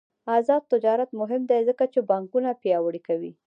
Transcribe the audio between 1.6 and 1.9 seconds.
ځکه